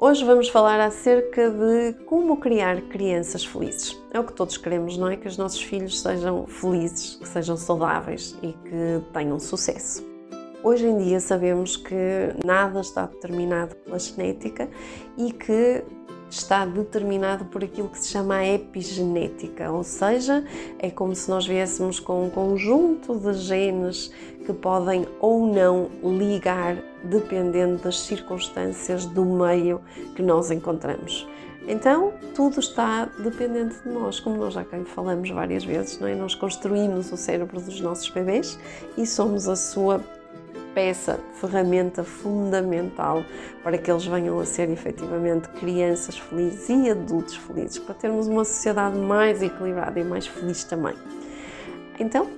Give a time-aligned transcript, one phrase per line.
[0.00, 4.00] Hoje vamos falar acerca de como criar crianças felizes.
[4.12, 5.16] É o que todos queremos, não é?
[5.16, 10.06] Que os nossos filhos sejam felizes, que sejam saudáveis e que tenham sucesso.
[10.62, 11.96] Hoje em dia sabemos que
[12.44, 14.70] nada está determinado pela genética
[15.16, 15.82] e que
[16.30, 20.44] está determinado por aquilo que se chama a epigenética, ou seja,
[20.78, 24.12] é como se nós viéssemos com um conjunto de genes
[24.44, 29.80] que podem ou não ligar dependendo das circunstâncias do meio
[30.14, 31.26] que nós encontramos.
[31.66, 36.14] Então, tudo está dependente de nós, como nós já falamos várias vezes, não é?
[36.14, 38.58] Nós construímos o cérebro dos nossos bebês
[38.96, 40.02] e somos a sua
[40.78, 43.24] peça, ferramenta fundamental
[43.64, 48.44] para que eles venham a ser efetivamente crianças felizes e adultos felizes, para termos uma
[48.44, 50.94] sociedade mais equilibrada e mais feliz também.
[51.98, 52.28] Então,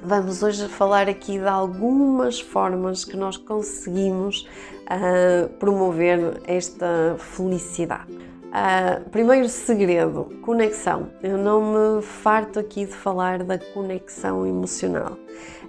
[0.00, 4.48] vamos hoje falar aqui de algumas formas que nós conseguimos
[4.82, 8.12] uh, promover esta felicidade.
[8.12, 11.08] Uh, primeiro segredo, conexão.
[11.20, 15.18] Eu não me farto aqui de falar da conexão emocional.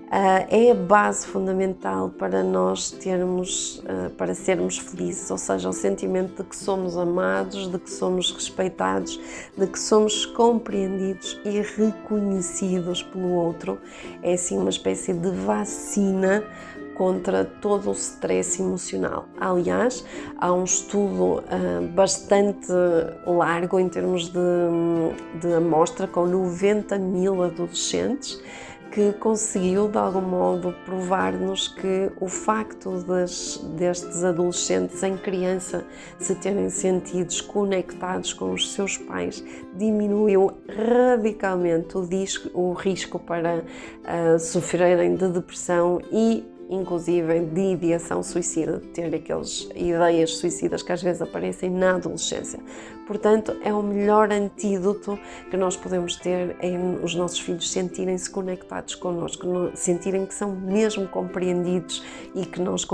[0.06, 5.74] Uh, é a base fundamental para nós termos, uh, para sermos felizes, ou seja, o
[5.74, 9.20] sentimento de que somos amados, de que somos respeitados,
[9.58, 13.80] de que somos compreendidos e reconhecidos pelo outro.
[14.22, 16.44] É assim uma espécie de vacina
[16.96, 19.26] contra todo o stress emocional.
[19.40, 20.06] Aliás,
[20.38, 22.72] há um estudo uh, bastante
[23.26, 24.40] largo em termos de,
[25.42, 28.40] de amostra com 90 mil adolescentes
[28.96, 35.84] que conseguiu de algum modo provar-nos que o facto das, destes adolescentes em criança
[36.18, 39.44] se terem sentidos conectados com os seus pais
[39.74, 48.24] diminuiu radicalmente o, disco, o risco para uh, sofrerem de depressão e inclusive de ideação
[48.24, 52.60] suicida, de ter aquelas ideias suicidas que às vezes aparecem na adolescência.
[53.06, 58.96] Portanto, é o melhor antídoto que nós podemos ter em os nossos filhos sentirem-se conectados
[58.96, 62.86] connosco, sentirem que são mesmo compreendidos e que nós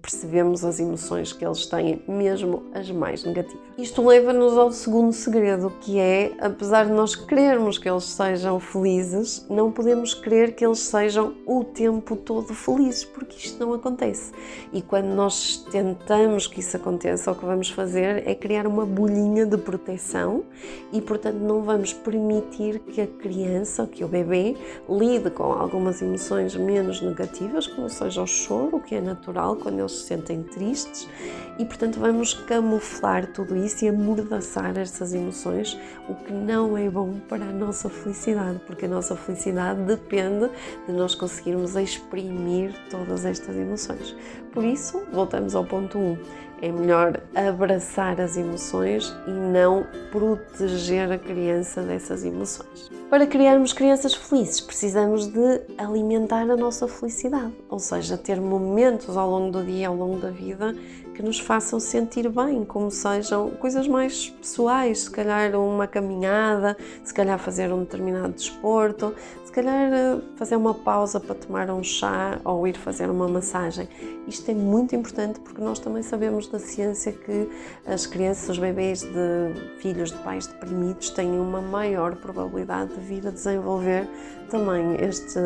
[0.00, 3.60] percebemos as emoções que eles têm, mesmo as mais negativas.
[3.76, 9.44] Isto leva-nos ao segundo segredo, que é, apesar de nós querermos que eles sejam felizes,
[9.50, 14.32] não podemos querer que eles sejam o tempo todo felizes, porque isto não acontece.
[14.72, 19.44] E quando nós tentamos que isso aconteça, o que vamos fazer é criar uma bolhinha
[19.44, 20.44] de de proteção
[20.92, 24.56] e, portanto, não vamos permitir que a criança, ou que o bebê,
[24.88, 29.92] lide com algumas emoções menos negativas, como seja o choro, que é natural quando eles
[29.92, 31.08] se sentem tristes,
[31.58, 35.78] e, portanto, vamos camuflar tudo isso e amordaçar essas emoções,
[36.08, 40.50] o que não é bom para a nossa felicidade, porque a nossa felicidade depende
[40.86, 44.14] de nós conseguirmos exprimir todas estas emoções.
[44.52, 46.02] Por isso, voltamos ao ponto 1.
[46.02, 46.16] Um
[46.62, 52.90] é melhor abraçar as emoções e não proteger a criança dessas emoções.
[53.10, 59.30] Para criarmos crianças felizes, precisamos de alimentar a nossa felicidade, ou seja, ter momentos ao
[59.30, 60.74] longo do dia, ao longo da vida,
[61.16, 67.14] que nos façam sentir bem, como sejam coisas mais pessoais, se calhar uma caminhada, se
[67.14, 72.38] calhar fazer um determinado desporto, se calhar eh, fazer uma pausa para tomar um chá
[72.44, 73.88] ou ir fazer uma massagem.
[74.28, 77.48] Isto é muito importante porque nós também sabemos da ciência que
[77.86, 83.26] as crianças, os bebês de filhos de pais deprimidos têm uma maior probabilidade de vir
[83.26, 84.06] a desenvolver
[84.50, 85.40] também este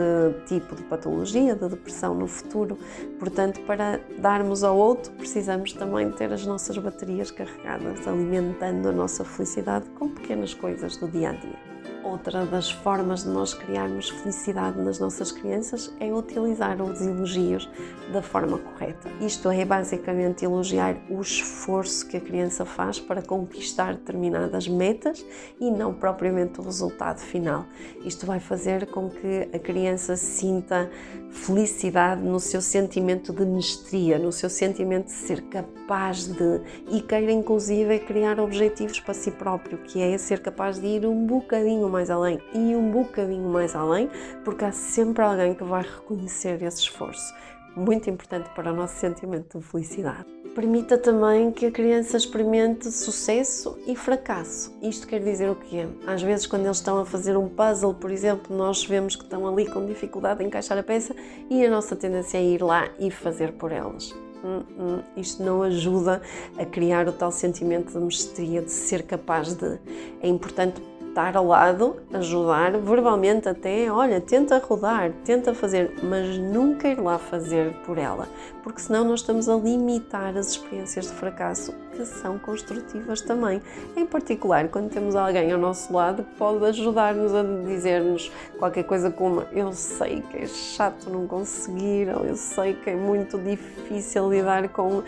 [0.47, 2.79] tipo de patologia, de depressão no futuro.
[3.19, 9.25] Portanto, para darmos ao outro, precisamos também ter as nossas baterias carregadas, alimentando a nossa
[9.25, 11.70] felicidade com pequenas coisas do dia a dia.
[12.03, 17.69] Outra das formas de nós criarmos felicidade nas nossas crianças é utilizar os elogios
[18.11, 19.09] da forma correta.
[19.21, 25.25] Isto é basicamente elogiar o esforço que a criança faz para conquistar determinadas metas
[25.61, 27.67] e não propriamente o resultado final.
[28.03, 30.91] Isto vai fazer com que a criança sinta
[31.31, 37.31] felicidade no seu sentimento de mestria, no seu sentimento de ser capaz de e queira
[37.31, 42.11] inclusive criar objetivos para si próprio, que é ser capaz de ir um bocadinho mais
[42.11, 44.09] além e um bocadinho mais além,
[44.45, 47.35] porque há sempre alguém que vai reconhecer esse esforço.
[47.77, 50.27] Muito importante para o nosso sentimento de felicidade.
[50.55, 54.77] Permita também que a criança experimente sucesso e fracasso.
[54.83, 55.87] Isto quer dizer o quê?
[56.07, 59.47] Às vezes, quando eles estão a fazer um puzzle, por exemplo, nós vemos que estão
[59.47, 61.15] ali com dificuldade em encaixar a peça
[61.49, 64.13] e a nossa tendência é ir lá e fazer por elas.
[64.43, 66.21] Hum, hum, isto não ajuda
[66.59, 69.79] a criar o tal sentimento de mestria, de ser capaz de.
[70.21, 76.89] É importante estar ao lado, ajudar, verbalmente até, olha, tenta rodar, tenta fazer, mas nunca
[76.89, 78.29] ir lá fazer por ela,
[78.63, 83.61] porque senão nós estamos a limitar as experiências de fracasso que são construtivas também.
[83.97, 89.11] Em particular, quando temos alguém ao nosso lado que pode ajudar-nos a dizer-nos qualquer coisa
[89.11, 94.31] como eu sei que é chato não conseguir, ou eu sei que é muito difícil
[94.31, 95.03] lidar com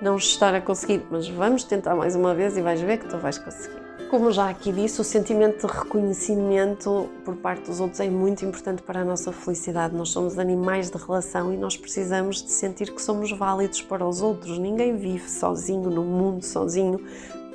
[0.00, 3.18] não estar a conseguir, mas vamos tentar mais uma vez e vais ver que tu
[3.18, 3.88] vais conseguir.
[4.10, 8.80] Como já aqui disse, o sentimento de reconhecimento por parte dos outros é muito importante
[8.82, 9.94] para a nossa felicidade.
[9.94, 14.22] Nós somos animais de relação e nós precisamos de sentir que somos válidos para os
[14.22, 14.58] outros.
[14.58, 16.98] Ninguém vive sozinho no mundo, sozinho,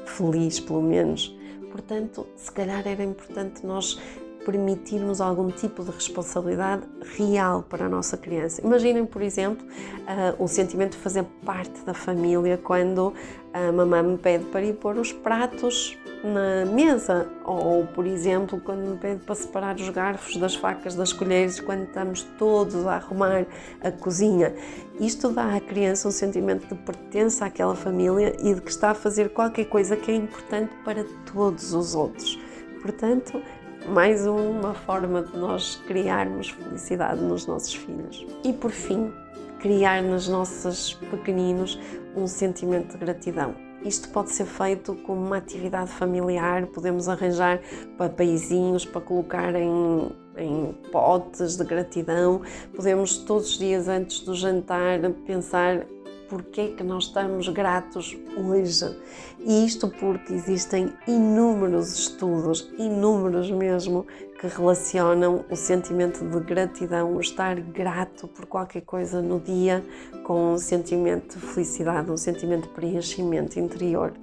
[0.05, 1.35] feliz pelo menos.
[1.71, 3.99] Portanto, se calhar era importante nós
[4.45, 6.83] permitirmos algum tipo de responsabilidade
[7.17, 8.61] real para a nossa criança.
[8.63, 13.13] Imaginem, por exemplo, uh, o sentimento de fazer parte da família quando
[13.53, 18.79] a mamãe me pede para ir pôr os pratos na mesa, ou, por exemplo, quando
[18.79, 23.45] me pede para separar os garfos das facas das colheres, quando estamos todos a arrumar
[23.81, 24.55] a cozinha.
[24.99, 28.95] Isto dá à criança um sentimento de pertença àquela família e de que está a
[28.95, 32.39] fazer qualquer coisa que é importante para todos os outros.
[32.81, 33.41] Portanto,
[33.87, 38.25] mais uma forma de nós criarmos felicidade nos nossos filhos.
[38.43, 39.11] E por fim,
[39.59, 41.79] criar nos nossos pequeninos
[42.15, 43.55] um sentimento de gratidão.
[43.83, 47.61] Isto pode ser feito como uma atividade familiar, podemos arranjar
[47.97, 52.41] papeizinhos para colocar em, em potes de gratidão,
[52.73, 55.85] podemos todos os dias antes do jantar pensar
[56.33, 58.97] porque é que nós estamos gratos hoje.
[59.39, 64.07] E isto porque existem inúmeros estudos, inúmeros mesmo,
[64.39, 69.83] que relacionam o sentimento de gratidão, o estar grato por qualquer coisa no dia,
[70.23, 74.13] com um sentimento de felicidade, um sentimento de preenchimento interior,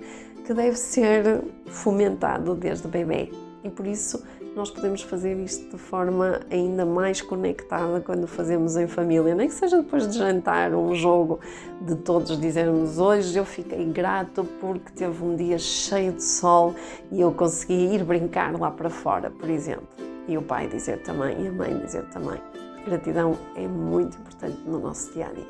[0.45, 3.31] que deve ser fomentado desde bebê.
[3.63, 4.23] E por isso
[4.55, 9.55] nós podemos fazer isto de forma ainda mais conectada quando fazemos em família, nem que
[9.55, 11.41] seja depois de jantar, um jogo
[11.81, 16.75] de todos dizermos hoje eu fiquei grato porque teve um dia cheio de sol
[17.11, 19.89] e eu consegui ir brincar lá para fora, por exemplo.
[20.27, 22.41] E o pai dizer também e a mãe dizer também.
[22.85, 25.47] Gratidão é muito importante no nosso dia a dia.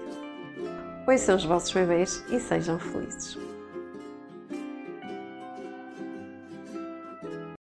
[1.05, 3.50] Pois são os vossos bebês e sejam felizes.